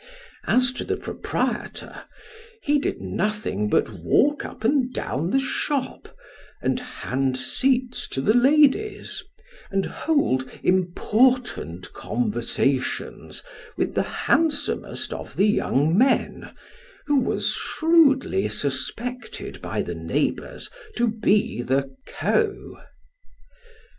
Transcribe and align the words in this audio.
As 0.47 0.73
to 0.73 0.83
the 0.83 0.97
proprietor, 0.97 2.05
he 2.63 2.79
did 2.79 3.01
nothing 3.01 3.69
but 3.69 3.93
walk 3.99 4.43
up 4.43 4.63
and 4.63 4.91
down 4.91 5.29
the 5.29 5.37
shop, 5.39 6.15
and 6.59 6.79
hand 6.79 7.37
seats 7.37 8.07
to 8.07 8.19
the 8.19 8.33
ladies, 8.33 9.23
and 9.69 9.85
hold 9.85 10.49
important 10.63 11.93
conversations 11.93 13.43
with 13.77 13.93
the 13.93 14.01
handsomest 14.25 15.13
of 15.13 15.35
the 15.35 15.45
young 15.45 15.95
men, 15.95 16.49
who 17.05 17.19
was 17.21 17.51
shrewdly 17.53 18.49
suspected 18.49 19.61
by 19.61 19.83
the 19.83 19.93
neighbours 19.93 20.71
to 20.95 21.09
be 21.09 21.61
the" 21.61 21.95
Co." 22.19 22.79